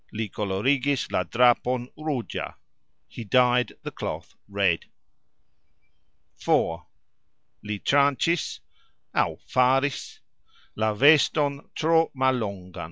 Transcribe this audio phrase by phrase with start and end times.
[0.11, 2.55] Li kolorigis la drapon rugxa.
[3.07, 4.85] He dyed the cloth red.
[6.39, 6.87] 4.
[7.61, 8.61] Li trancxis
[9.13, 10.17] (aux faris)
[10.75, 12.79] la veston tro mallongan.